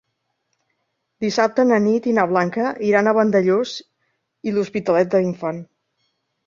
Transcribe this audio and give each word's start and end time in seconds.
Dissabte 1.25 1.65
na 1.73 1.79
Nit 1.89 2.09
i 2.13 2.15
na 2.21 2.25
Blanca 2.33 2.73
iran 2.91 3.11
a 3.11 3.15
Vandellòs 3.21 3.75
i 4.51 4.57
l'Hospitalet 4.59 5.15
de 5.17 5.25
l'Infant. 5.27 5.63